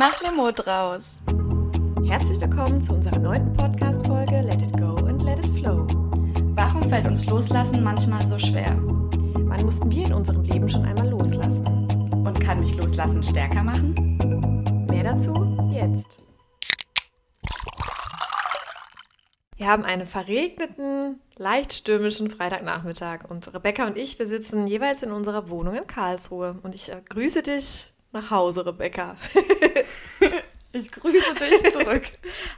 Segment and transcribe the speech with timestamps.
[0.00, 1.20] Mach Limo draus.
[2.06, 5.86] Herzlich willkommen zu unserer neunten Podcast-Folge Let It Go and Let It Flow.
[6.54, 8.78] Warum fällt uns Loslassen manchmal so schwer?
[8.80, 11.66] Wann mussten wir in unserem Leben schon einmal loslassen?
[12.14, 14.86] Und kann mich Loslassen stärker machen?
[14.88, 15.34] Mehr dazu
[15.70, 16.22] jetzt.
[19.58, 25.12] Wir haben einen verregneten, leicht stürmischen Freitagnachmittag und Rebecca und ich, wir sitzen jeweils in
[25.12, 29.16] unserer Wohnung in Karlsruhe und ich äh, grüße dich nach Hause, Rebecca.
[30.72, 32.02] Ich grüße dich zurück.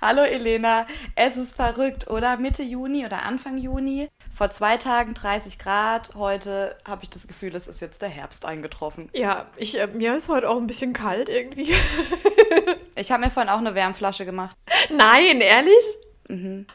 [0.01, 2.37] Hallo Elena, es ist verrückt, oder?
[2.37, 4.09] Mitte Juni oder Anfang Juni.
[4.35, 6.15] Vor zwei Tagen 30 Grad.
[6.15, 9.09] Heute habe ich das Gefühl, es ist jetzt der Herbst eingetroffen.
[9.15, 11.75] Ja, ich, äh, mir ist heute auch ein bisschen kalt irgendwie.
[12.95, 14.57] Ich habe mir vorhin auch eine Wärmflasche gemacht.
[14.91, 15.99] Nein, ehrlich?
[16.29, 16.67] Mhm.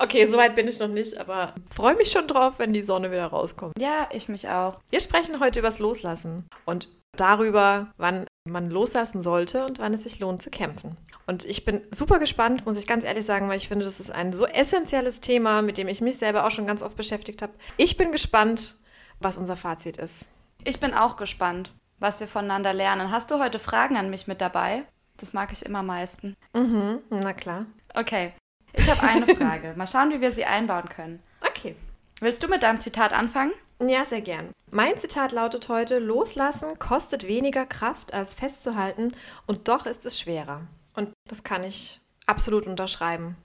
[0.00, 3.26] okay, soweit bin ich noch nicht, aber freue mich schon drauf, wenn die Sonne wieder
[3.26, 3.74] rauskommt.
[3.78, 4.78] Ja, ich mich auch.
[4.90, 10.18] Wir sprechen heute übers Loslassen und darüber, wann man loslassen sollte und wann es sich
[10.18, 10.96] lohnt zu kämpfen.
[11.26, 14.10] Und ich bin super gespannt, muss ich ganz ehrlich sagen, weil ich finde, das ist
[14.10, 17.52] ein so essentielles Thema, mit dem ich mich selber auch schon ganz oft beschäftigt habe.
[17.76, 18.76] Ich bin gespannt,
[19.20, 20.30] was unser Fazit ist.
[20.64, 23.12] Ich bin auch gespannt, was wir voneinander lernen.
[23.12, 24.84] Hast du heute Fragen an mich mit dabei?
[25.16, 26.36] Das mag ich immer am meisten.
[26.54, 27.66] Mhm, na klar.
[27.94, 28.32] Okay,
[28.72, 29.74] ich habe eine Frage.
[29.76, 31.20] Mal schauen, wie wir sie einbauen können.
[31.40, 31.76] Okay.
[32.20, 33.52] Willst du mit deinem Zitat anfangen?
[33.88, 34.52] Ja, sehr gern.
[34.70, 39.14] Mein Zitat lautet heute: Loslassen kostet weniger Kraft als festzuhalten
[39.46, 40.62] und doch ist es schwerer.
[40.94, 43.36] Und das kann ich absolut unterschreiben,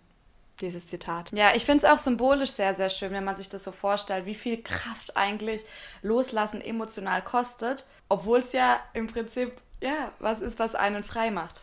[0.61, 1.31] dieses Zitat.
[1.33, 4.25] Ja, ich finde es auch symbolisch sehr, sehr schön, wenn man sich das so vorstellt,
[4.25, 5.65] wie viel Kraft eigentlich
[6.01, 11.61] Loslassen emotional kostet, obwohl es ja im Prinzip, ja, was ist, was einen frei macht.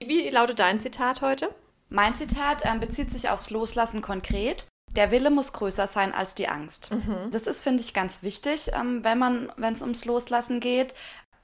[0.00, 1.54] Wie lautet dein Zitat heute?
[1.88, 4.66] Mein Zitat ähm, bezieht sich aufs Loslassen konkret.
[4.96, 6.90] Der Wille muss größer sein als die Angst.
[6.90, 7.30] Mhm.
[7.30, 10.94] Das ist, finde ich, ganz wichtig, ähm, wenn man, wenn es ums Loslassen geht.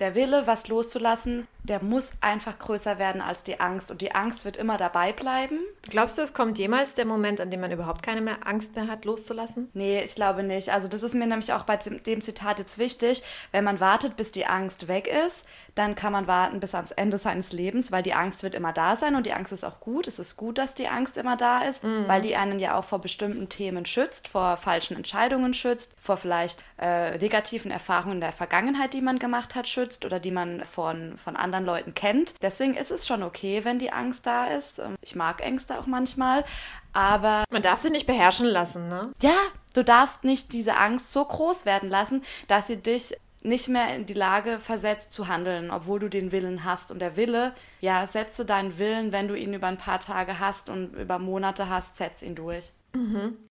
[0.03, 3.93] Der Wille, was loszulassen, der muss einfach größer werden als die Angst.
[3.93, 5.61] Und die Angst wird immer dabei bleiben.
[5.83, 8.89] Glaubst du, es kommt jemals der Moment, an dem man überhaupt keine mehr Angst mehr
[8.89, 9.71] hat, loszulassen?
[9.75, 10.71] Nee, ich glaube nicht.
[10.71, 13.23] Also das ist mir nämlich auch bei dem Zitat jetzt wichtig.
[13.53, 15.45] Wenn man wartet, bis die Angst weg ist,
[15.77, 18.97] dann kann man warten bis ans Ende seines Lebens, weil die Angst wird immer da
[18.97, 20.09] sein und die Angst ist auch gut.
[20.09, 22.09] Es ist gut, dass die Angst immer da ist, Mhm.
[22.09, 26.65] weil die einen ja auch vor bestimmten Themen schützt, vor falschen Entscheidungen schützt, vor vielleicht
[26.81, 31.17] äh, negativen Erfahrungen in der Vergangenheit, die man gemacht hat, schützt oder die man von,
[31.17, 32.35] von anderen Leuten kennt.
[32.43, 34.79] Deswegen ist es schon okay, wenn die Angst da ist.
[34.79, 36.45] Ähm, Ich mag Ängste auch manchmal,
[36.93, 39.13] aber Man darf sich nicht beherrschen lassen, ne?
[39.21, 39.37] ja,
[39.75, 43.15] du darfst nicht diese Angst so groß werden lassen, dass sie dich
[43.45, 46.93] nicht mehr in die Lage versetzt zu handeln, obwohl du den Willen hast.
[46.93, 50.71] Und der Wille, ja, setze deinen Willen, wenn du ihn über ein paar Tage hast
[50.71, 52.73] und über Monate hast, setz ihn durch.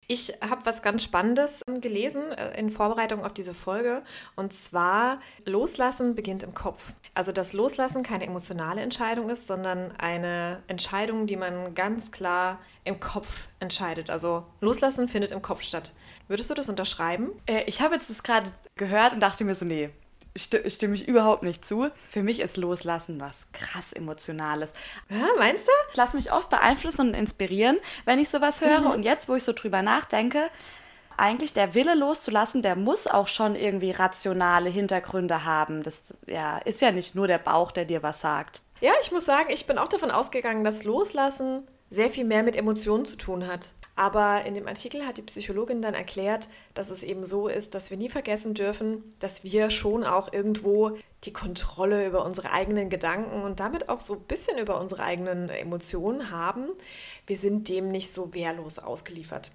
[0.07, 4.03] Ich habe was ganz Spannendes ähm, gelesen äh, in Vorbereitung auf diese Folge.
[4.35, 6.93] Und zwar, Loslassen beginnt im Kopf.
[7.13, 12.99] Also, dass Loslassen keine emotionale Entscheidung ist, sondern eine Entscheidung, die man ganz klar im
[12.99, 14.09] Kopf entscheidet.
[14.09, 15.93] Also, Loslassen findet im Kopf statt.
[16.27, 17.31] Würdest du das unterschreiben?
[17.45, 19.91] Äh, ich habe jetzt das gerade gehört und dachte mir so, nee,
[20.35, 21.89] stimme ich überhaupt nicht zu.
[22.09, 24.73] Für mich ist Loslassen was krass Emotionales.
[25.09, 25.71] Ja, meinst du?
[25.91, 28.93] Ich lasse mich oft beeinflussen und inspirieren, wenn ich sowas höre.
[28.93, 30.49] Und jetzt, wo ich so drüber nachdenke,
[31.17, 35.83] eigentlich der Wille loszulassen, der muss auch schon irgendwie rationale Hintergründe haben.
[35.83, 38.63] Das ja, ist ja nicht nur der Bauch, der dir was sagt.
[38.79, 42.55] Ja, ich muss sagen, ich bin auch davon ausgegangen, dass Loslassen sehr viel mehr mit
[42.55, 43.69] Emotionen zu tun hat.
[43.95, 47.89] Aber in dem Artikel hat die Psychologin dann erklärt, dass es eben so ist, dass
[47.89, 53.41] wir nie vergessen dürfen, dass wir schon auch irgendwo die Kontrolle über unsere eigenen Gedanken
[53.41, 56.69] und damit auch so ein bisschen über unsere eigenen Emotionen haben.
[57.27, 59.51] Wir sind dem nicht so wehrlos ausgeliefert.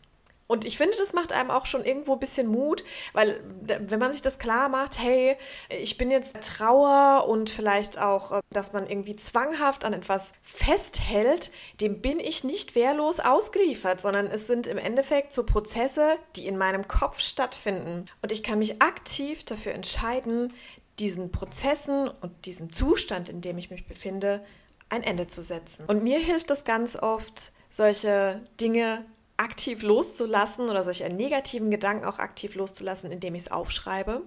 [0.46, 4.12] Und ich finde, das macht einem auch schon irgendwo ein bisschen Mut, weil wenn man
[4.12, 5.36] sich das klar macht, hey,
[5.68, 11.50] ich bin jetzt Trauer und vielleicht auch, äh, dass man irgendwie zwanghaft an etwas festhält,
[11.80, 16.58] dem bin ich nicht wehrlos ausgeliefert, sondern es sind im Endeffekt so Prozesse, die in
[16.58, 18.06] meinem Kopf stattfinden.
[18.22, 20.52] Und ich kann mich aktiv dafür entscheiden,
[20.98, 24.44] diesen Prozessen und diesem Zustand, in dem ich mich befinde,
[24.88, 25.84] ein Ende zu setzen.
[25.86, 29.04] Und mir hilft es ganz oft, solche Dinge
[29.36, 34.22] aktiv loszulassen oder solche negativen Gedanken auch aktiv loszulassen, indem ich es aufschreibe,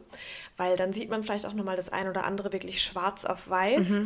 [0.58, 4.02] weil dann sieht man vielleicht auch nochmal das ein oder andere wirklich schwarz auf weiß.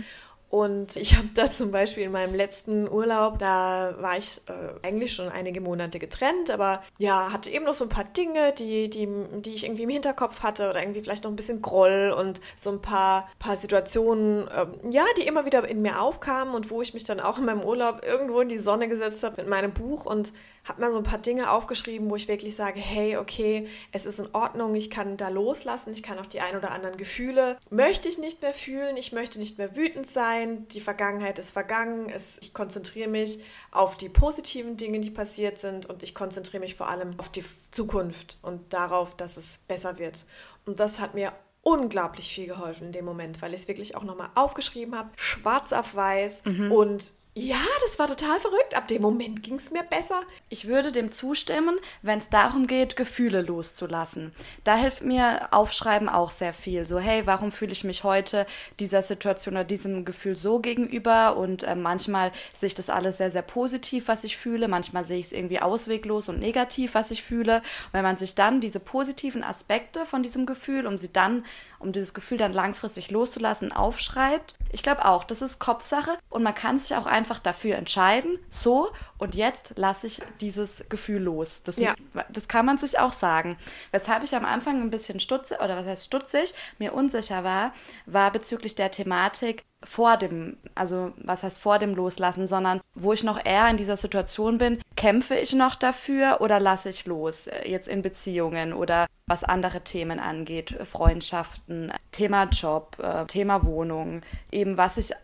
[0.53, 5.11] Und ich habe da zum Beispiel in meinem letzten Urlaub, da war ich äh, eigentlich
[5.11, 9.07] schon einige Monate getrennt, aber ja, hatte eben noch so ein paar Dinge, die, die,
[9.41, 12.69] die ich irgendwie im Hinterkopf hatte oder irgendwie vielleicht noch ein bisschen Groll und so
[12.69, 16.93] ein paar, paar Situationen, ähm, ja, die immer wieder in mir aufkamen und wo ich
[16.93, 20.05] mich dann auch in meinem Urlaub irgendwo in die Sonne gesetzt habe mit meinem Buch
[20.05, 20.33] und
[20.65, 24.19] habe mir so ein paar Dinge aufgeschrieben, wo ich wirklich sage, hey, okay, es ist
[24.19, 28.09] in Ordnung, ich kann da loslassen, ich kann auch die ein oder anderen Gefühle, möchte
[28.09, 32.09] ich nicht mehr fühlen, ich möchte nicht mehr wütend sein, sein, die Vergangenheit ist vergangen,
[32.09, 33.39] es, ich konzentriere mich
[33.71, 37.43] auf die positiven Dinge, die passiert sind und ich konzentriere mich vor allem auf die
[37.71, 40.25] Zukunft und darauf, dass es besser wird.
[40.65, 44.03] Und das hat mir unglaublich viel geholfen in dem Moment, weil ich es wirklich auch
[44.03, 46.71] nochmal aufgeschrieben habe, schwarz auf weiß mhm.
[46.71, 48.77] und ja, das war total verrückt.
[48.77, 50.21] Ab dem Moment ging es mir besser.
[50.49, 54.35] Ich würde dem zustimmen, wenn es darum geht, Gefühle loszulassen.
[54.63, 56.85] Da hilft mir Aufschreiben auch sehr viel.
[56.85, 58.45] So, hey, warum fühle ich mich heute
[58.79, 61.35] dieser Situation oder diesem Gefühl so gegenüber?
[61.35, 64.67] Und äh, manchmal sehe ich das alles sehr, sehr positiv, was ich fühle.
[64.67, 67.57] Manchmal sehe ich es irgendwie ausweglos und negativ, was ich fühle.
[67.57, 71.45] Und wenn man sich dann diese positiven Aspekte von diesem Gefühl, um sie dann
[71.83, 74.55] um dieses Gefühl dann langfristig loszulassen, aufschreibt.
[74.71, 78.89] Ich glaube auch, das ist Kopfsache und man kann sich auch einfach dafür entscheiden, so
[79.17, 81.61] und jetzt lasse ich dieses Gefühl los.
[81.63, 81.93] Das, ja.
[82.29, 83.57] das kann man sich auch sagen.
[83.91, 87.73] Weshalb ich am Anfang ein bisschen stutzig, oder was heißt stutzig, mir unsicher war,
[88.05, 93.23] war bezüglich der Thematik, vor dem, also was heißt vor dem Loslassen, sondern wo ich
[93.23, 97.67] noch eher in dieser Situation bin, kämpfe ich noch dafür oder lasse ich los, äh,
[97.69, 104.21] jetzt in Beziehungen oder was andere Themen angeht, Freundschaften, Thema Job, äh, Thema Wohnung,
[104.51, 105.15] eben was ich, äh,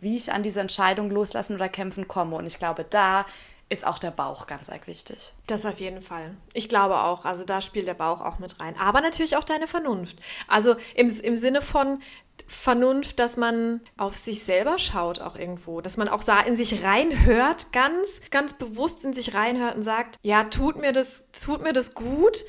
[0.00, 2.36] wie ich an diese Entscheidung loslassen oder kämpfen komme.
[2.36, 3.26] Und ich glaube, da
[3.70, 5.32] ist auch der Bauch ganz arg wichtig.
[5.46, 6.36] Das auf jeden Fall.
[6.54, 7.24] Ich glaube auch.
[7.24, 8.76] Also da spielt der Bauch auch mit rein.
[8.76, 10.20] Aber natürlich auch deine Vernunft.
[10.48, 12.02] Also im, im Sinne von
[12.46, 15.80] Vernunft, dass man auf sich selber schaut auch irgendwo.
[15.80, 20.44] Dass man auch in sich reinhört, ganz, ganz bewusst in sich reinhört und sagt, ja,
[20.44, 22.44] tut mir das, tut mir das gut?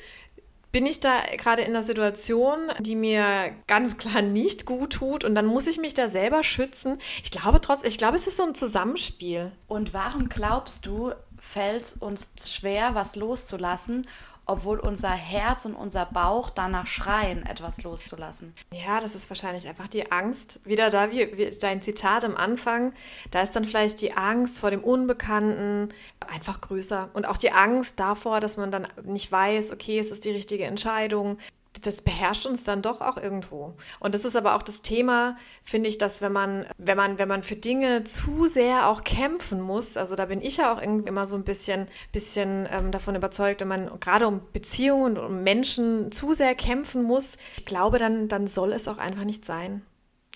[0.72, 5.34] bin ich da gerade in einer Situation, die mir ganz klar nicht gut tut und
[5.34, 6.98] dann muss ich mich da selber schützen.
[7.22, 9.52] Ich glaube trotzdem, ich glaube, es ist so ein Zusammenspiel.
[9.68, 14.06] Und warum glaubst du, fällt es uns schwer, was loszulassen?
[14.52, 18.54] Obwohl unser Herz und unser Bauch danach schreien, etwas loszulassen.
[18.70, 20.60] Ja, das ist wahrscheinlich einfach die Angst.
[20.64, 22.92] Wieder da, wie, wie dein Zitat am Anfang,
[23.30, 25.88] da ist dann vielleicht die Angst vor dem Unbekannten
[26.28, 27.08] einfach größer.
[27.14, 30.64] Und auch die Angst davor, dass man dann nicht weiß, okay, es ist die richtige
[30.64, 31.38] Entscheidung
[31.80, 33.74] das beherrscht uns dann doch auch irgendwo.
[33.98, 37.28] Und das ist aber auch das Thema, finde ich, dass wenn man, wenn man, wenn
[37.28, 41.08] man für Dinge zu sehr auch kämpfen muss, also da bin ich ja auch irgendwie
[41.08, 45.42] immer so ein bisschen, bisschen ähm, davon überzeugt, wenn man gerade um Beziehungen und um
[45.42, 49.84] Menschen zu sehr kämpfen muss, ich glaube, dann, dann soll es auch einfach nicht sein.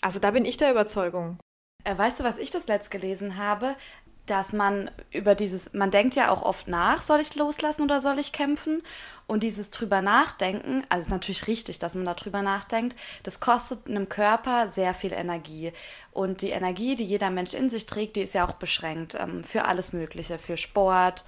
[0.00, 1.38] Also da bin ich der Überzeugung.
[1.84, 3.76] Äh, weißt du, was ich das letzt gelesen habe?
[4.26, 8.18] Dass man über dieses, man denkt ja auch oft nach, soll ich loslassen oder soll
[8.18, 8.82] ich kämpfen?
[9.26, 13.86] Und dieses drüber nachdenken, also ist natürlich richtig, dass man da drüber nachdenkt, das kostet
[13.88, 15.72] einem Körper sehr viel Energie.
[16.12, 19.42] Und die Energie, die jeder Mensch in sich trägt, die ist ja auch beschränkt ähm,
[19.44, 21.24] für alles Mögliche, für Sport,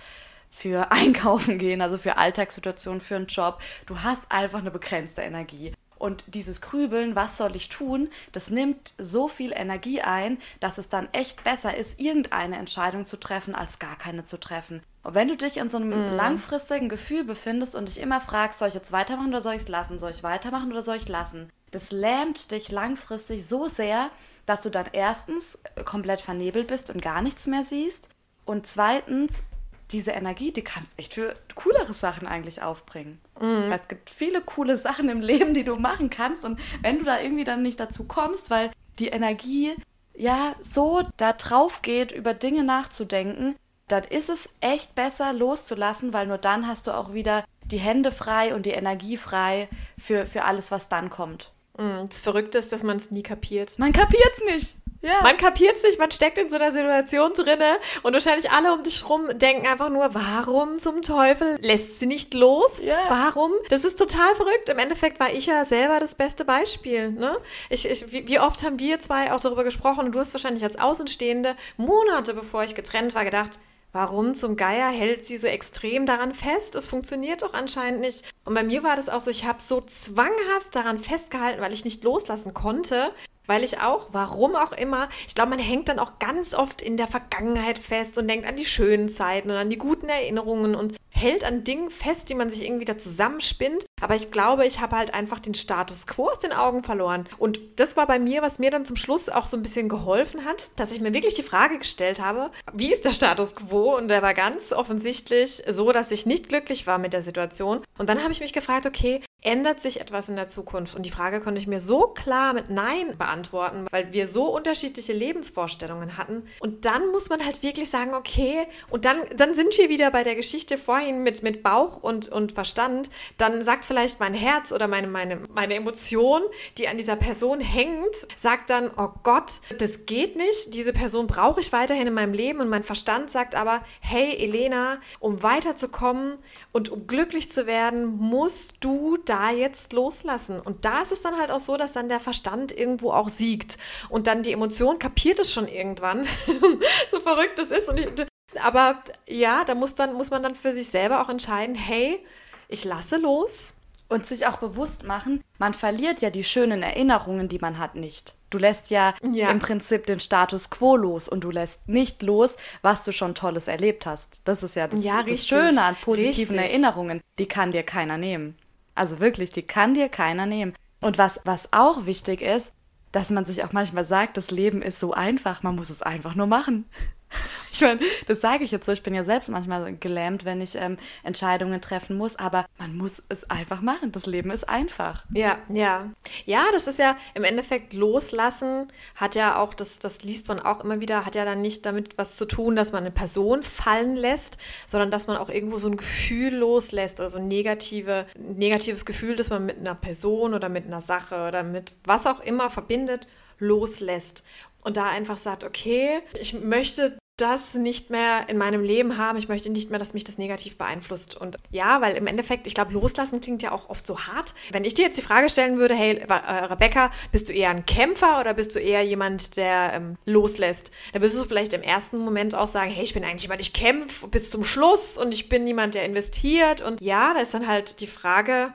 [0.50, 3.60] für Einkaufen gehen, also für Alltagssituationen, für einen Job.
[3.86, 5.72] Du hast einfach eine begrenzte Energie.
[5.98, 10.88] Und dieses Grübeln, was soll ich tun, das nimmt so viel Energie ein, dass es
[10.88, 14.82] dann echt besser ist, irgendeine Entscheidung zu treffen, als gar keine zu treffen.
[15.02, 16.16] Und wenn du dich in so einem mm.
[16.16, 19.68] langfristigen Gefühl befindest und dich immer fragst, soll ich jetzt weitermachen oder soll ich es
[19.68, 19.98] lassen?
[19.98, 21.50] Soll ich weitermachen oder soll ich lassen?
[21.70, 24.10] Das lähmt dich langfristig so sehr,
[24.46, 28.08] dass du dann erstens komplett vernebelt bist und gar nichts mehr siehst.
[28.44, 29.42] Und zweitens
[29.90, 33.20] diese Energie, die kannst echt für coolere Sachen eigentlich aufbringen.
[33.40, 33.73] Mhm.
[33.73, 36.44] Es gibt viele coole Sachen im Leben, die du machen kannst.
[36.44, 39.75] Und wenn du da irgendwie dann nicht dazu kommst, weil die Energie
[40.14, 46.26] ja so da drauf geht, über Dinge nachzudenken, dann ist es echt besser loszulassen, weil
[46.26, 49.68] nur dann hast du auch wieder die Hände frei und die Energie frei
[49.99, 51.52] für, für alles, was dann kommt.
[51.78, 52.07] Mhm.
[52.09, 53.78] Das Verrückte ist, dass man es nie kapiert.
[53.78, 54.76] Man kapiert es nicht.
[55.00, 55.23] Ja.
[55.23, 58.83] Man kapiert es nicht, man steckt in so einer Situation drinne und wahrscheinlich alle um
[58.83, 62.81] dich rum denken einfach nur, warum zum Teufel lässt sie nicht los?
[62.83, 62.99] Ja.
[63.09, 63.52] Warum?
[63.69, 64.69] Das ist total verrückt.
[64.69, 67.11] Im Endeffekt war ich ja selber das beste Beispiel.
[67.11, 67.37] Ne?
[67.71, 70.64] Ich, ich, wie, wie oft haben wir zwei auch darüber gesprochen und du hast wahrscheinlich
[70.64, 73.59] als Außenstehende Monate bevor ich getrennt war gedacht,
[73.93, 76.75] Warum zum Geier hält sie so extrem daran fest?
[76.75, 78.23] Es funktioniert doch anscheinend nicht.
[78.45, 81.87] Und bei mir war das auch so, ich habe so zwanghaft daran festgehalten, weil ich
[81.87, 83.11] nicht loslassen konnte,
[83.49, 86.97] weil ich auch, warum auch immer, ich glaube, man hängt dann auch ganz oft in
[86.97, 90.95] der Vergangenheit fest und denkt an die schönen Zeiten und an die guten Erinnerungen und
[91.19, 93.87] hält an Dingen fest, die man sich irgendwie da zusammenspinnt.
[94.00, 97.28] Aber ich glaube, ich habe halt einfach den Status quo aus den Augen verloren.
[97.38, 100.45] Und das war bei mir, was mir dann zum Schluss auch so ein bisschen geholfen
[100.45, 103.97] hat, dass ich mir wirklich die Frage gestellt habe, wie ist der Status quo?
[103.97, 107.81] Und der war ganz offensichtlich so, dass ich nicht glücklich war mit der Situation.
[107.99, 110.97] Und dann habe ich mich gefragt, okay, Ändert sich etwas in der Zukunft?
[110.97, 115.12] Und die Frage konnte ich mir so klar mit Nein beantworten, weil wir so unterschiedliche
[115.12, 116.42] Lebensvorstellungen hatten.
[116.59, 120.25] Und dann muss man halt wirklich sagen, okay, und dann, dann sind wir wieder bei
[120.25, 123.11] der Geschichte vorhin mit, mit Bauch und, und Verstand.
[123.37, 126.42] Dann sagt vielleicht mein Herz oder meine, meine, meine Emotion,
[126.76, 131.61] die an dieser Person hängt, sagt dann, oh Gott, das geht nicht, diese Person brauche
[131.61, 136.38] ich weiterhin in meinem Leben und mein Verstand sagt aber, hey Elena, um weiterzukommen
[136.72, 140.60] und um glücklich zu werden, musst du da jetzt loslassen.
[140.60, 143.78] Und da ist es dann halt auch so, dass dann der Verstand irgendwo auch siegt
[144.08, 146.26] und dann die Emotion kapiert es schon irgendwann,
[147.10, 147.90] so verrückt es ist.
[147.96, 148.26] Ich,
[148.62, 152.25] aber ja, da muss, dann, muss man dann für sich selber auch entscheiden, hey,
[152.68, 153.75] ich lasse los.
[154.10, 158.38] Und sich auch bewusst machen, man verliert ja die schönen Erinnerungen, die man hat, nicht.
[158.50, 162.57] Du lässt ja, ja, im Prinzip den Status quo los und du lässt nicht los,
[162.83, 164.40] was du schon Tolles erlebt hast.
[164.45, 166.73] Das ist ja das, ja, das Schöne an positiven richtig.
[166.73, 167.21] Erinnerungen.
[167.38, 168.57] Die kann dir keiner nehmen.
[168.95, 170.75] Also wirklich, die kann dir keiner nehmen.
[171.00, 172.73] Und was, was auch wichtig ist,
[173.12, 176.35] dass man sich auch manchmal sagt, das Leben ist so einfach, man muss es einfach
[176.35, 176.87] nur machen.
[177.70, 178.92] Ich meine, das sage ich jetzt so.
[178.92, 183.23] Ich bin ja selbst manchmal gelähmt, wenn ich ähm, Entscheidungen treffen muss, aber man muss
[183.28, 184.11] es einfach machen.
[184.11, 185.25] Das Leben ist einfach.
[185.32, 186.11] Ja, ja.
[186.44, 190.82] Ja, das ist ja im Endeffekt loslassen, hat ja auch, das, das liest man auch
[190.82, 194.16] immer wieder, hat ja dann nicht damit was zu tun, dass man eine Person fallen
[194.16, 199.04] lässt, sondern dass man auch irgendwo so ein Gefühl loslässt oder so ein negative, negatives
[199.04, 202.70] Gefühl, das man mit einer Person oder mit einer Sache oder mit was auch immer
[202.70, 204.44] verbindet, loslässt
[204.82, 209.38] und da einfach sagt, okay, ich möchte das nicht mehr in meinem Leben haben.
[209.38, 211.36] Ich möchte nicht mehr, dass mich das negativ beeinflusst.
[211.36, 214.54] Und ja, weil im Endeffekt, ich glaube, loslassen klingt ja auch oft so hart.
[214.72, 217.86] Wenn ich dir jetzt die Frage stellen würde, hey, äh, Rebecca, bist du eher ein
[217.86, 220.90] Kämpfer oder bist du eher jemand, der ähm, loslässt?
[221.12, 223.72] Dann würdest du vielleicht im ersten Moment auch sagen, hey, ich bin eigentlich jemand, ich
[223.72, 226.82] kämpfe bis zum Schluss und ich bin jemand, der investiert.
[226.82, 228.72] Und ja, da ist dann halt die Frage,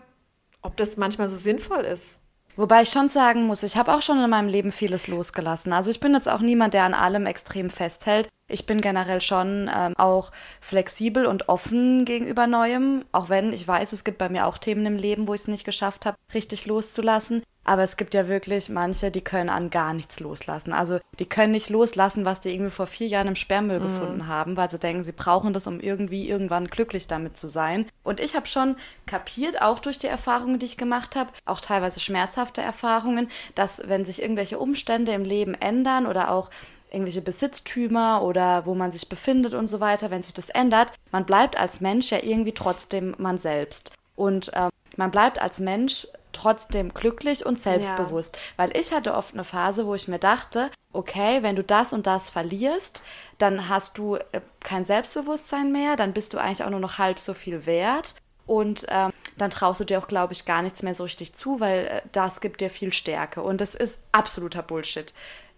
[0.61, 2.21] ob das manchmal so sinnvoll ist.
[2.55, 5.73] Wobei ich schon sagen muss, ich habe auch schon in meinem Leben vieles losgelassen.
[5.73, 8.29] Also ich bin jetzt auch niemand, der an allem extrem festhält.
[8.53, 10.31] Ich bin generell schon ähm, auch
[10.61, 14.85] flexibel und offen gegenüber Neuem, auch wenn ich weiß, es gibt bei mir auch Themen
[14.85, 17.41] im Leben, wo ich es nicht geschafft habe, richtig loszulassen.
[17.65, 20.73] Aber es gibt ja wirklich manche, die können an gar nichts loslassen.
[20.73, 23.83] Also die können nicht loslassen, was die irgendwie vor vier Jahren im Sperrmüll mhm.
[23.83, 27.85] gefunden haben, weil sie denken, sie brauchen das, um irgendwie irgendwann glücklich damit zu sein.
[28.03, 32.01] Und ich habe schon kapiert, auch durch die Erfahrungen, die ich gemacht habe, auch teilweise
[32.01, 36.49] schmerzhafte Erfahrungen, dass wenn sich irgendwelche Umstände im Leben ändern oder auch
[36.93, 41.25] irgendwelche Besitztümer oder wo man sich befindet und so weiter, wenn sich das ändert, man
[41.25, 43.91] bleibt als Mensch ja irgendwie trotzdem man selbst.
[44.15, 48.35] Und äh, man bleibt als Mensch trotzdem glücklich und selbstbewusst.
[48.35, 48.41] Ja.
[48.57, 52.07] Weil ich hatte oft eine Phase, wo ich mir dachte, okay, wenn du das und
[52.07, 53.01] das verlierst,
[53.37, 57.19] dann hast du äh, kein Selbstbewusstsein mehr, dann bist du eigentlich auch nur noch halb
[57.19, 58.15] so viel wert.
[58.45, 61.61] Und ähm, dann traust du dir auch, glaube ich, gar nichts mehr so richtig zu,
[61.61, 63.41] weil äh, das gibt dir viel Stärke.
[63.41, 65.13] Und das ist absoluter Bullshit.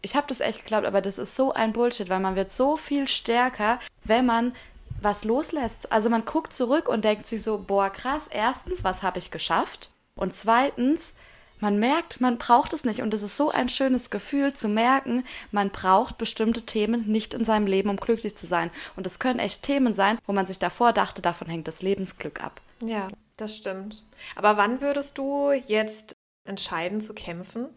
[0.06, 2.78] Ich habe das echt geglaubt, aber das ist so ein Bullshit, weil man wird so
[2.78, 4.54] viel stärker, wenn man
[5.02, 5.92] was loslässt.
[5.92, 9.90] Also man guckt zurück und denkt sich so, boah, krass, erstens, was habe ich geschafft?
[10.14, 11.14] Und zweitens,
[11.60, 13.02] man merkt, man braucht es nicht.
[13.02, 17.44] Und es ist so ein schönes Gefühl zu merken, man braucht bestimmte Themen nicht in
[17.44, 18.70] seinem Leben, um glücklich zu sein.
[18.96, 22.44] Und es können echt Themen sein, wo man sich davor dachte, davon hängt das Lebensglück
[22.44, 22.62] ab.
[22.80, 23.08] Ja,
[23.38, 24.04] das stimmt.
[24.36, 26.16] Aber wann würdest du jetzt
[26.48, 27.70] entscheiden zu kämpfen?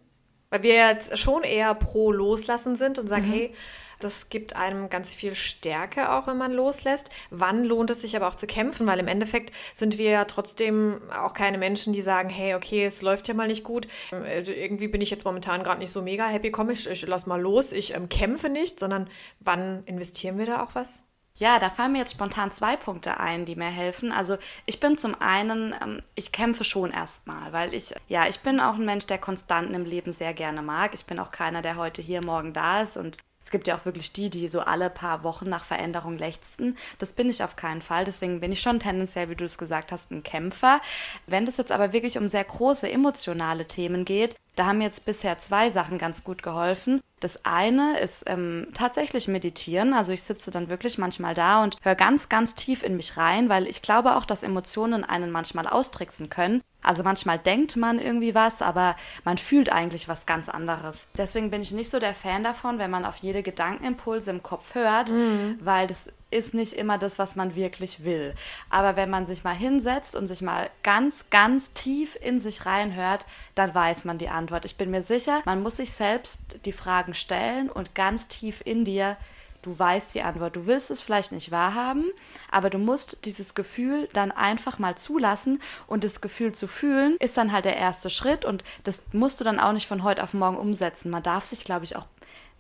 [0.50, 3.32] Weil wir jetzt schon eher pro Loslassen sind und sagen, mhm.
[3.32, 3.54] hey,
[4.00, 7.10] das gibt einem ganz viel Stärke auch, wenn man loslässt.
[7.30, 8.86] Wann lohnt es sich aber auch zu kämpfen?
[8.86, 13.02] Weil im Endeffekt sind wir ja trotzdem auch keine Menschen, die sagen, hey, okay, es
[13.02, 13.88] läuft ja mal nicht gut.
[14.12, 16.50] Äh, irgendwie bin ich jetzt momentan gerade nicht so mega happy.
[16.50, 17.72] Komm, ich, ich lass mal los.
[17.72, 19.08] Ich ähm, kämpfe nicht, sondern
[19.40, 21.02] wann investieren wir da auch was?
[21.38, 24.10] Ja, da fallen mir jetzt spontan zwei Punkte ein, die mir helfen.
[24.10, 28.58] Also ich bin zum einen, ähm, ich kämpfe schon erstmal, weil ich, ja, ich bin
[28.58, 30.94] auch ein Mensch, der Konstanten im Leben sehr gerne mag.
[30.94, 33.86] Ich bin auch keiner, der heute hier, morgen da ist und es gibt ja auch
[33.86, 36.76] wirklich die, die so alle paar Wochen nach Veränderung lechzen.
[36.98, 38.04] Das bin ich auf keinen Fall.
[38.04, 40.82] Deswegen bin ich schon tendenziell, wie du es gesagt hast, ein Kämpfer.
[41.26, 45.38] Wenn es jetzt aber wirklich um sehr große emotionale Themen geht, da haben jetzt bisher
[45.38, 47.00] zwei Sachen ganz gut geholfen.
[47.20, 49.94] Das eine ist ähm, tatsächlich meditieren.
[49.94, 53.48] Also ich sitze dann wirklich manchmal da und höre ganz, ganz tief in mich rein,
[53.48, 56.60] weil ich glaube auch, dass Emotionen einen manchmal austricksen können.
[56.80, 58.94] Also manchmal denkt man irgendwie was, aber
[59.24, 61.08] man fühlt eigentlich was ganz anderes.
[61.16, 64.74] Deswegen bin ich nicht so der Fan davon, wenn man auf jede Gedankenimpulse im Kopf
[64.74, 65.58] hört, mhm.
[65.60, 68.34] weil das ist nicht immer das, was man wirklich will.
[68.70, 73.26] Aber wenn man sich mal hinsetzt und sich mal ganz, ganz tief in sich reinhört,
[73.54, 74.64] dann weiß man die Antwort.
[74.64, 78.84] Ich bin mir sicher, man muss sich selbst die Fragen stellen und ganz tief in
[78.84, 79.16] dir
[79.62, 80.56] Du weißt die Antwort.
[80.56, 82.04] Du willst es vielleicht nicht wahrhaben,
[82.50, 87.36] aber du musst dieses Gefühl dann einfach mal zulassen und das Gefühl zu fühlen ist
[87.36, 90.34] dann halt der erste Schritt und das musst du dann auch nicht von heute auf
[90.34, 91.10] morgen umsetzen.
[91.10, 92.06] Man darf sich, glaube ich, auch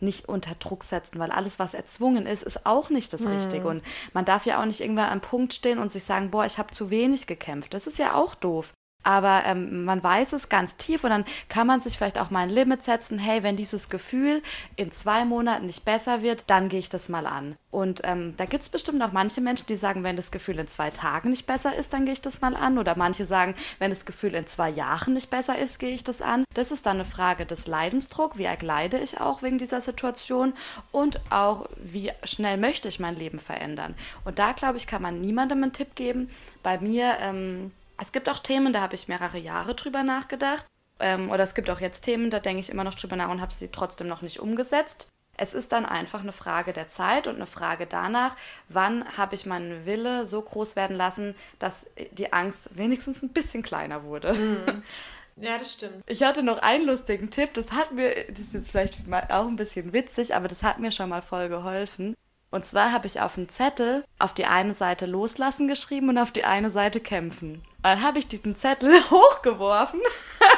[0.00, 3.64] nicht unter Druck setzen, weil alles, was erzwungen ist, ist auch nicht das Richtige.
[3.64, 3.70] Mhm.
[3.70, 6.58] Und man darf ja auch nicht irgendwann am Punkt stehen und sich sagen, boah, ich
[6.58, 7.74] habe zu wenig gekämpft.
[7.74, 8.72] Das ist ja auch doof.
[9.04, 12.40] Aber ähm, man weiß es ganz tief und dann kann man sich vielleicht auch mal
[12.40, 14.42] ein Limit setzen, hey, wenn dieses Gefühl
[14.76, 17.56] in zwei Monaten nicht besser wird, dann gehe ich das mal an.
[17.70, 20.68] Und ähm, da gibt es bestimmt auch manche Menschen, die sagen, wenn das Gefühl in
[20.68, 22.78] zwei Tagen nicht besser ist, dann gehe ich das mal an.
[22.78, 26.22] Oder manche sagen, wenn das Gefühl in zwei Jahren nicht besser ist, gehe ich das
[26.22, 26.44] an.
[26.54, 30.54] Das ist dann eine Frage des Leidensdruck, wie ergleide ich auch wegen dieser Situation
[30.92, 33.94] und auch, wie schnell möchte ich mein Leben verändern.
[34.24, 36.30] Und da, glaube ich, kann man niemandem einen Tipp geben.
[36.62, 40.66] Bei mir, ähm, es gibt auch Themen, da habe ich mehrere Jahre drüber nachgedacht.
[41.00, 43.40] Ähm, oder es gibt auch jetzt Themen, da denke ich immer noch drüber nach und
[43.40, 45.08] habe sie trotzdem noch nicht umgesetzt.
[45.36, 48.34] Es ist dann einfach eine Frage der Zeit und eine Frage danach,
[48.68, 53.62] wann habe ich meinen Wille so groß werden lassen, dass die Angst wenigstens ein bisschen
[53.62, 54.34] kleiner wurde.
[54.34, 54.82] Mhm.
[55.40, 56.02] Ja, das stimmt.
[56.06, 58.98] Ich hatte noch einen lustigen Tipp, das hat mir, das ist jetzt vielleicht
[59.30, 62.16] auch ein bisschen witzig, aber das hat mir schon mal voll geholfen.
[62.50, 66.32] Und zwar habe ich auf einen Zettel auf die eine Seite loslassen geschrieben und auf
[66.32, 67.62] die eine Seite kämpfen.
[67.82, 70.00] Dann habe ich diesen Zettel hochgeworfen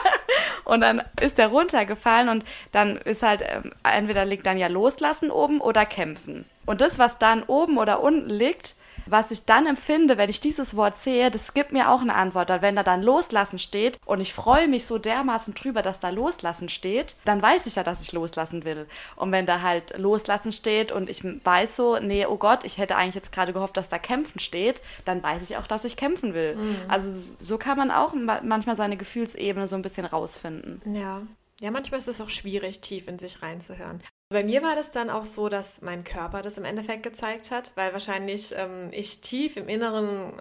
[0.64, 5.30] und dann ist der runtergefallen und dann ist halt, ähm, entweder liegt dann ja loslassen
[5.30, 6.44] oben oder kämpfen.
[6.64, 8.76] Und das, was dann oben oder unten liegt,
[9.06, 12.48] was ich dann empfinde, wenn ich dieses Wort sehe, das gibt mir auch eine Antwort.
[12.48, 16.10] Weil wenn da dann loslassen steht und ich freue mich so dermaßen drüber, dass da
[16.10, 18.86] loslassen steht, dann weiß ich ja, dass ich loslassen will.
[19.16, 22.96] Und wenn da halt loslassen steht und ich weiß so, nee, oh Gott, ich hätte
[22.96, 26.34] eigentlich jetzt gerade gehofft, dass da kämpfen steht, dann weiß ich auch, dass ich kämpfen
[26.34, 26.56] will.
[26.56, 26.76] Mhm.
[26.88, 30.80] Also so kann man auch manchmal seine Gefühlsebene so ein bisschen rausfinden.
[30.94, 31.22] Ja.
[31.60, 34.02] Ja, manchmal ist es auch schwierig, tief in sich reinzuhören.
[34.32, 37.72] Bei mir war das dann auch so, dass mein Körper das im Endeffekt gezeigt hat,
[37.74, 40.32] weil wahrscheinlich ähm, ich tief im Inneren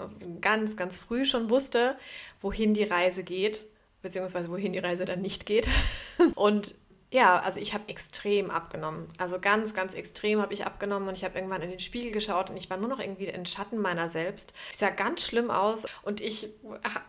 [0.41, 1.97] ganz, ganz früh schon wusste,
[2.39, 3.65] wohin die Reise geht,
[4.03, 5.67] beziehungsweise wohin die Reise dann nicht geht.
[6.35, 6.75] Und
[7.11, 9.07] ja, also ich habe extrem abgenommen.
[9.17, 12.49] Also ganz, ganz extrem habe ich abgenommen und ich habe irgendwann in den Spiegel geschaut
[12.51, 14.53] und ich war nur noch irgendwie in Schatten meiner selbst.
[14.69, 16.49] Ich sah ganz schlimm aus und ich,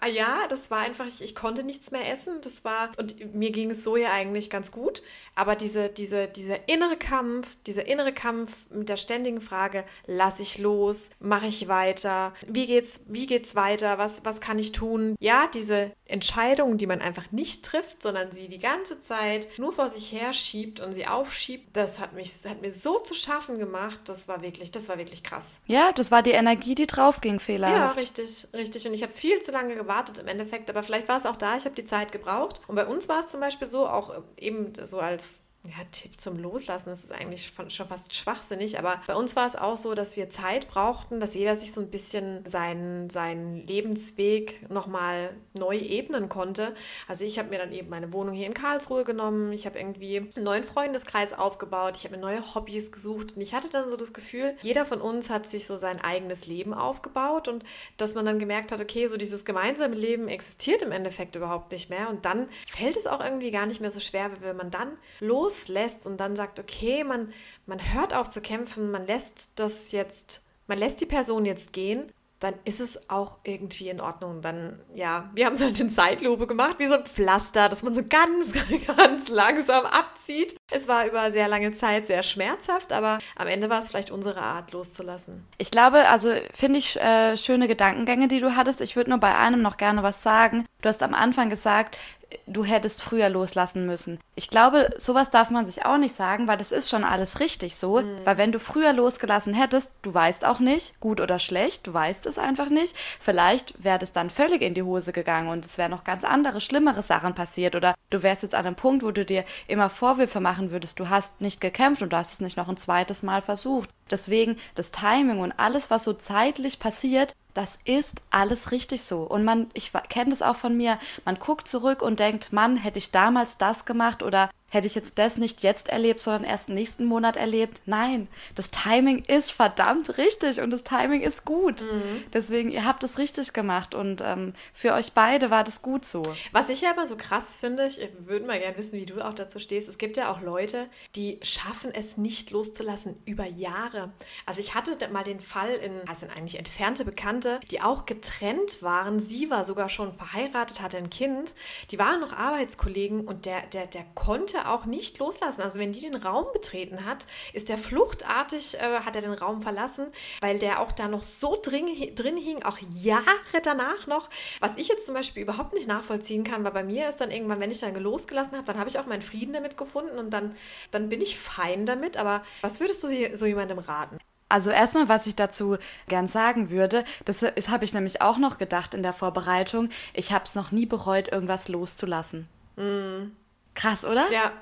[0.00, 2.40] ah, ja, das war einfach, ich, ich konnte nichts mehr essen.
[2.42, 5.02] Das war, und mir ging es so ja eigentlich ganz gut.
[5.34, 10.58] Aber diese, diese, dieser innere Kampf, dieser innere Kampf mit der ständigen Frage, lasse ich
[10.58, 15.14] los, mache ich weiter, wie geht's, wie geht's weiter, was, was kann ich tun?
[15.20, 19.88] Ja, diese Entscheidungen, die man einfach nicht trifft, sondern sie die ganze Zeit nur vor
[19.88, 24.00] sich her schiebt und sie aufschiebt, das hat mich hat mir so zu schaffen gemacht.
[24.06, 25.60] Das war wirklich, das war wirklich krass.
[25.66, 27.96] Ja, das war die Energie, die drauf ging, fehlerhaft.
[27.96, 28.86] Ja, richtig, richtig.
[28.86, 31.56] Und ich habe viel zu lange gewartet im Endeffekt, aber vielleicht war es auch da.
[31.56, 32.60] Ich habe die Zeit gebraucht.
[32.66, 36.38] Und bei uns war es zum Beispiel so, auch eben so als ja, Tipp zum
[36.38, 40.16] Loslassen, das ist eigentlich schon fast schwachsinnig, aber bei uns war es auch so, dass
[40.16, 46.30] wir Zeit brauchten, dass jeder sich so ein bisschen seinen, seinen Lebensweg nochmal neu ebnen
[46.30, 46.74] konnte.
[47.08, 50.30] Also ich habe mir dann eben meine Wohnung hier in Karlsruhe genommen, ich habe irgendwie
[50.34, 53.98] einen neuen Freundeskreis aufgebaut, ich habe mir neue Hobbys gesucht und ich hatte dann so
[53.98, 57.64] das Gefühl, jeder von uns hat sich so sein eigenes Leben aufgebaut und
[57.98, 61.90] dass man dann gemerkt hat, okay, so dieses gemeinsame Leben existiert im Endeffekt überhaupt nicht
[61.90, 64.96] mehr und dann fällt es auch irgendwie gar nicht mehr so schwer, wenn man dann
[65.20, 67.32] los loslässt und dann sagt, okay, man,
[67.66, 72.12] man hört auf zu kämpfen, man lässt das jetzt, man lässt die Person jetzt gehen
[72.40, 74.40] dann ist es auch irgendwie in Ordnung.
[74.40, 77.92] Dann, ja, wir haben es halt in Zeitlupe gemacht, wie so ein Pflaster, das man
[77.92, 78.54] so ganz,
[78.96, 80.56] ganz langsam abzieht.
[80.70, 84.40] Es war über sehr lange Zeit sehr schmerzhaft, aber am Ende war es vielleicht unsere
[84.40, 85.46] Art, loszulassen.
[85.58, 88.80] Ich glaube, also finde ich äh, schöne Gedankengänge, die du hattest.
[88.80, 90.64] Ich würde nur bei einem noch gerne was sagen.
[90.80, 91.98] Du hast am Anfang gesagt,
[92.46, 94.18] du hättest früher loslassen müssen.
[94.34, 97.76] Ich glaube, sowas darf man sich auch nicht sagen, weil das ist schon alles richtig
[97.76, 98.00] so.
[98.00, 98.18] Mhm.
[98.24, 102.26] Weil wenn du früher losgelassen hättest, du weißt auch nicht, gut oder schlecht, du weißt
[102.26, 102.96] es einfach nicht.
[103.18, 106.60] Vielleicht wäre das dann völlig in die Hose gegangen und es wären noch ganz andere,
[106.60, 107.74] schlimmere Sachen passiert.
[107.74, 111.08] Oder du wärst jetzt an einem Punkt, wo du dir immer Vorwürfe machen würdest, du
[111.08, 113.90] hast nicht gekämpft und du hast es nicht noch ein zweites Mal versucht.
[114.10, 119.22] Deswegen das Timing und alles, was so zeitlich passiert, das ist alles richtig so.
[119.22, 122.98] Und man, ich kenne das auch von mir, man guckt zurück und denkt, Mann, hätte
[122.98, 127.04] ich damals das gemacht oder hätte ich jetzt das nicht jetzt erlebt, sondern erst nächsten
[127.04, 127.82] Monat erlebt.
[127.84, 131.82] Nein, das Timing ist verdammt richtig und das Timing ist gut.
[131.82, 132.24] Mhm.
[132.32, 136.22] Deswegen, ihr habt es richtig gemacht und ähm, für euch beide war das gut so.
[136.52, 139.34] Was ich ja aber so krass finde, ich würde mal gerne wissen, wie du auch
[139.34, 139.88] dazu stehst.
[139.88, 144.12] Es gibt ja auch Leute, die schaffen es nicht loszulassen über Jahre.
[144.46, 148.82] Also ich hatte mal den Fall in, das sind eigentlich entfernte Bekannte, die auch getrennt
[148.82, 149.18] waren.
[149.18, 151.54] Sie war sogar schon verheiratet, hatte ein Kind.
[151.90, 155.62] Die waren noch Arbeitskollegen und der, der, der konnte auch nicht loslassen.
[155.62, 159.62] Also wenn die den Raum betreten hat, ist der fluchtartig, äh, hat er den Raum
[159.62, 160.06] verlassen,
[160.40, 163.24] weil der auch da noch so drin, drin hing, auch Jahre
[163.62, 164.28] danach noch.
[164.60, 167.60] Was ich jetzt zum Beispiel überhaupt nicht nachvollziehen kann, weil bei mir ist dann irgendwann,
[167.60, 170.56] wenn ich dann losgelassen habe, dann habe ich auch meinen Frieden damit gefunden und dann,
[170.90, 172.16] dann bin ich fein damit.
[172.16, 174.18] Aber was würdest du so jemandem raten?
[174.50, 175.76] Also erstmal, was ich dazu
[176.08, 179.90] gern sagen würde, das, das habe ich nämlich auch noch gedacht in der Vorbereitung.
[180.12, 182.48] Ich habe es noch nie bereut, irgendwas loszulassen.
[182.76, 183.30] Mm.
[183.74, 184.30] Krass, oder?
[184.30, 184.52] Ja.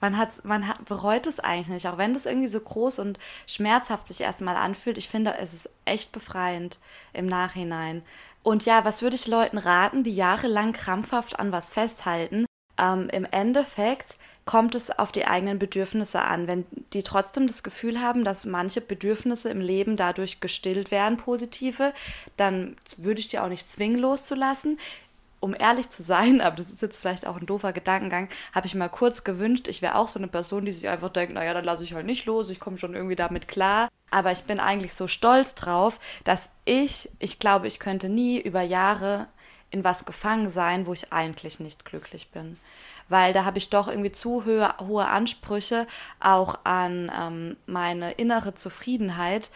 [0.00, 3.18] Man, hat, man hat, bereut es eigentlich nicht, auch wenn das irgendwie so groß und
[3.46, 4.96] schmerzhaft sich erstmal anfühlt.
[4.96, 6.78] Ich finde, es ist echt befreiend
[7.12, 8.02] im Nachhinein.
[8.42, 12.46] Und ja, was würde ich Leuten raten, die jahrelang krampfhaft an was festhalten?
[12.78, 16.48] Ähm, Im Endeffekt kommt es auf die eigenen Bedürfnisse an.
[16.48, 21.92] Wenn die trotzdem das Gefühl haben, dass manche Bedürfnisse im Leben dadurch gestillt werden, positive,
[22.36, 24.78] dann würde ich die auch nicht zwingen loszulassen.
[25.40, 28.74] Um ehrlich zu sein, aber das ist jetzt vielleicht auch ein doofer Gedankengang, habe ich
[28.74, 31.64] mal kurz gewünscht, ich wäre auch so eine Person, die sich einfach denkt, naja, dann
[31.64, 33.88] lasse ich halt nicht los, ich komme schon irgendwie damit klar.
[34.10, 38.60] Aber ich bin eigentlich so stolz drauf, dass ich, ich glaube, ich könnte nie über
[38.60, 39.28] Jahre
[39.70, 42.58] in was gefangen sein, wo ich eigentlich nicht glücklich bin
[43.10, 45.86] weil da habe ich doch irgendwie zu hohe, hohe Ansprüche
[46.20, 49.50] auch an ähm, meine innere Zufriedenheit.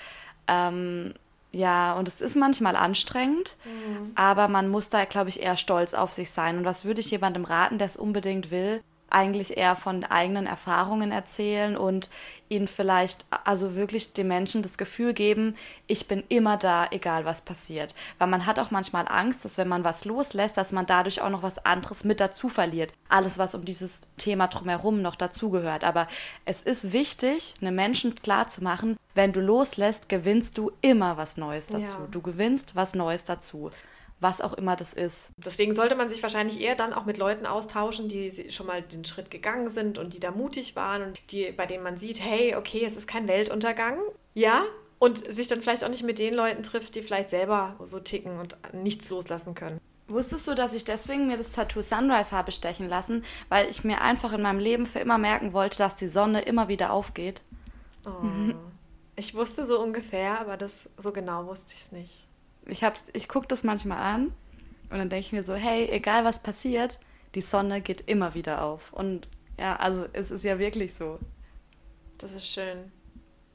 [0.48, 1.14] Ähm,
[1.54, 4.12] ja, und es ist manchmal anstrengend, mhm.
[4.16, 6.58] aber man muss da, glaube ich, eher stolz auf sich sein.
[6.58, 8.82] Und was würde ich jemandem raten, der es unbedingt will?
[9.14, 12.10] Eigentlich eher von eigenen Erfahrungen erzählen und
[12.48, 17.40] ihnen vielleicht, also wirklich den Menschen das Gefühl geben, ich bin immer da, egal was
[17.40, 17.94] passiert.
[18.18, 21.30] Weil man hat auch manchmal Angst, dass wenn man was loslässt, dass man dadurch auch
[21.30, 22.92] noch was anderes mit dazu verliert.
[23.08, 25.84] Alles, was um dieses Thema drumherum noch dazugehört.
[25.84, 26.06] Aber
[26.44, 31.92] es ist wichtig, einem Menschen klarzumachen, wenn du loslässt, gewinnst du immer was Neues dazu.
[32.00, 32.08] Ja.
[32.10, 33.70] Du gewinnst was Neues dazu
[34.20, 35.28] was auch immer das ist.
[35.36, 39.04] Deswegen sollte man sich wahrscheinlich eher dann auch mit Leuten austauschen, die schon mal den
[39.04, 42.56] Schritt gegangen sind und die da mutig waren und die, bei denen man sieht, hey,
[42.56, 43.98] okay, es ist kein Weltuntergang.
[44.34, 44.64] Ja,
[44.98, 48.38] und sich dann vielleicht auch nicht mit den Leuten trifft, die vielleicht selber so ticken
[48.38, 49.78] und nichts loslassen können.
[50.08, 54.00] Wusstest du, dass ich deswegen mir das Tattoo Sunrise habe stechen lassen, weil ich mir
[54.00, 57.42] einfach in meinem Leben für immer merken wollte, dass die Sonne immer wieder aufgeht?
[58.06, 58.54] Oh.
[59.16, 62.23] Ich wusste so ungefähr, aber das so genau wusste ich es nicht
[62.66, 64.34] ich, ich gucke das manchmal an
[64.90, 66.98] und dann denke ich mir so, hey, egal was passiert,
[67.34, 68.92] die Sonne geht immer wieder auf.
[68.92, 71.18] Und ja, also es ist ja wirklich so.
[72.18, 72.92] Das ist schön.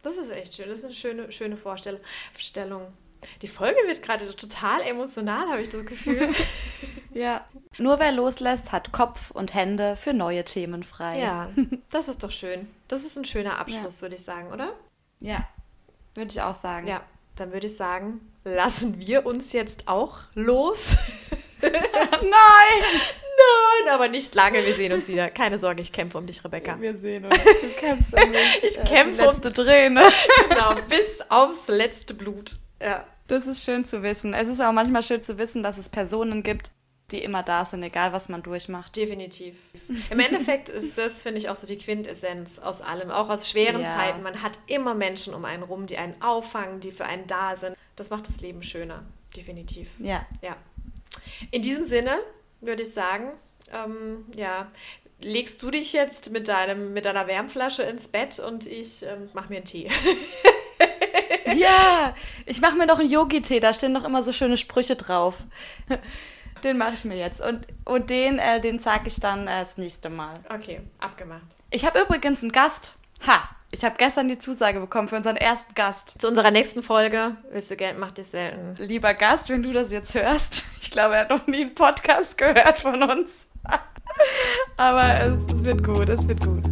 [0.02, 0.70] Das ist echt schön.
[0.70, 2.00] Das ist eine schöne, schöne Vorstellung.
[3.42, 6.30] Die Folge wird gerade total emotional, habe ich das Gefühl.
[7.14, 7.46] ja.
[7.78, 11.20] Nur wer loslässt, hat Kopf und Hände für neue Themen frei.
[11.20, 11.50] Ja,
[11.92, 12.70] das ist doch schön.
[12.88, 14.02] Das ist ein schöner Abschluss, ja.
[14.04, 14.74] würde ich sagen, oder?
[15.20, 15.48] Ja,
[16.16, 16.88] würde ich auch sagen.
[16.88, 17.02] Ja,
[17.40, 20.96] dann würde ich sagen, lassen wir uns jetzt auch los.
[21.62, 23.02] Nein!
[23.40, 24.66] Nein, aber nicht lange.
[24.66, 25.30] Wir sehen uns wieder.
[25.30, 26.80] Keine Sorge, ich kämpfe um dich, Rebecca.
[26.80, 27.36] Wir sehen uns.
[27.36, 28.64] Du kämpfst um mich.
[28.64, 30.04] Ich kämpfe um letzte Träne.
[30.50, 32.58] genau, bis aufs letzte Blut.
[32.82, 33.06] Ja.
[33.28, 34.34] Das ist schön zu wissen.
[34.34, 36.72] Es ist auch manchmal schön zu wissen, dass es Personen gibt,
[37.12, 38.96] die immer da sind, egal was man durchmacht.
[38.96, 39.56] Definitiv.
[40.10, 43.82] Im Endeffekt ist das, finde ich, auch so die Quintessenz aus allem, auch aus schweren
[43.82, 43.96] ja.
[43.96, 44.22] Zeiten.
[44.24, 47.76] Man hat immer Menschen um einen rum, die einen auffangen, die für einen da sind.
[47.96, 49.04] Das macht das Leben schöner,
[49.36, 49.90] definitiv.
[50.00, 50.26] Ja.
[50.42, 50.56] Ja.
[51.52, 52.18] In diesem Sinne
[52.62, 53.32] würde ich sagen,
[53.74, 54.72] ähm, ja,
[55.22, 59.50] legst du dich jetzt mit, deinem, mit deiner Wärmflasche ins Bett und ich ähm, mache
[59.50, 59.90] mir einen Tee.
[61.56, 65.44] ja, ich mache mir noch einen Yogi-Tee, da stehen doch immer so schöne Sprüche drauf.
[66.64, 67.42] Den mache ich mir jetzt.
[67.42, 70.36] Und, und den, äh, den zeige ich dann äh, das nächste Mal.
[70.54, 71.42] Okay, abgemacht.
[71.70, 72.98] Ich habe übrigens einen Gast.
[73.28, 73.50] Ha!
[73.72, 76.16] Ich habe gestern die Zusage bekommen für unseren ersten Gast.
[76.20, 77.36] Zu unserer nächsten Folge.
[77.52, 78.76] Willst du Geld, macht dich selten.
[78.84, 80.64] Lieber Gast, wenn du das jetzt hörst.
[80.82, 83.46] Ich glaube, er hat noch nie einen Podcast gehört von uns.
[84.78, 86.64] Aber es, es wird gut, es wird gut.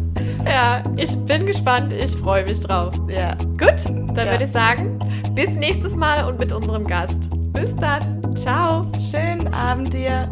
[0.44, 1.92] Ja, ich bin gespannt.
[1.92, 2.94] Ich freue mich drauf.
[3.08, 3.34] Ja.
[3.34, 4.30] Gut, dann ja.
[4.32, 4.98] würde ich sagen,
[5.34, 7.28] bis nächstes Mal und mit unserem Gast.
[7.52, 8.27] Bis dann.
[8.34, 8.86] Ciao.
[9.10, 10.28] Schönen Abend dir.